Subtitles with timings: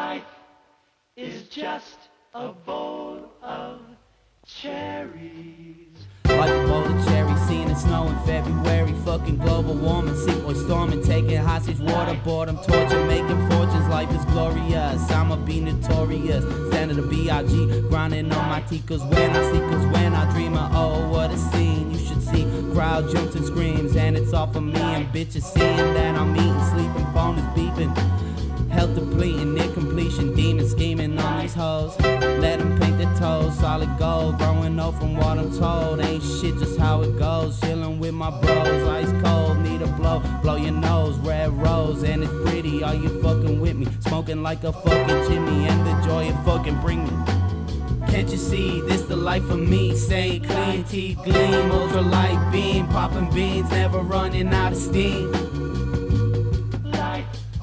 [0.00, 0.22] Life
[1.14, 1.98] is just
[2.32, 3.80] a bowl of
[4.46, 5.88] cherries.
[6.24, 8.94] Like a bowl of cherries, seeing it snow in February.
[9.04, 13.86] Fucking global warming, sickboy storming, taking hostage, water, boredom, torture, making fortunes.
[13.88, 15.10] Life is glorious.
[15.10, 16.44] I'ma be notorious.
[16.70, 17.82] Standing the B.I.G.
[17.90, 18.82] grinding on my T.
[18.86, 21.90] Cause when I see, cause when I dream of, oh, what a scene.
[21.90, 24.80] You should see crowd jumps and screams, and it's all for me.
[24.80, 26.49] And bitches seeing that I'm eating,
[31.40, 31.98] these hoes.
[32.00, 34.38] Let them paint their toes, solid gold.
[34.38, 37.60] Growing up from what I'm told, ain't shit just how it goes.
[37.60, 40.22] Chilling with my bros, ice cold, need a blow.
[40.42, 42.82] Blow your nose, red rose, and it's pretty.
[42.82, 43.86] Are you fucking with me?
[44.00, 47.12] Smoking like a fucking chimney, and the joy it fucking bring me.
[48.08, 49.94] Can't you see this the life of me?
[49.94, 55.32] Staying clean, teeth gleam, ultra light beam, popping beans, never running out of steam.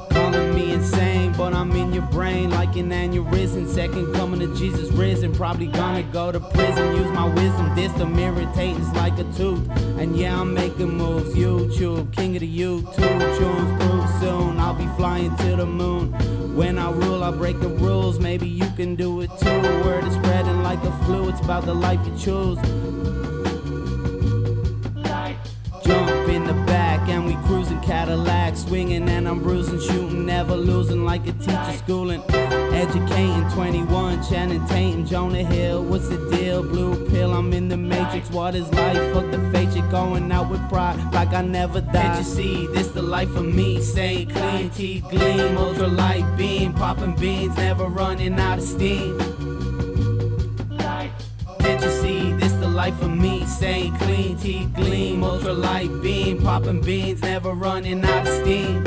[0.09, 3.67] Calling me insane, but I'm in your brain like an aneurysm.
[3.67, 5.33] Second coming to Jesus risen.
[5.33, 6.95] Probably gonna go to prison.
[6.95, 7.75] Use my wisdom.
[7.75, 9.69] This the irritating it's like a tooth.
[9.99, 11.35] And yeah, I'm making moves.
[11.35, 12.95] YouTube, king of the YouTube.
[13.37, 14.59] Tunes prove soon.
[14.59, 16.11] I'll be flying to the moon.
[16.55, 18.19] When I rule, I break the rules.
[18.19, 19.61] Maybe you can do it too.
[19.85, 21.29] Word is spreading like a flu.
[21.29, 22.57] It's about the life you choose.
[25.87, 29.66] Jump in the back and we cruising Cadillac, swinging and I'm bruising,
[31.07, 32.21] like a teacher schooling.
[32.73, 36.61] Educating 21, Channing Tatum, Jonah Hill, what's the deal?
[36.61, 38.29] Blue pill, I'm in the matrix.
[38.29, 39.13] What is life?
[39.13, 41.93] Fuck the fate, shit going out with pride like I never died.
[41.93, 43.81] Can't you see this the life of me?
[43.81, 49.17] Staying clean, teeth gleam, ultra light beam, popping beans, never running out of steam.
[51.59, 53.45] Can't you see this the life of me?
[53.45, 58.86] Staying clean, teeth gleam, ultra light beam, popping beans, never running out of steam.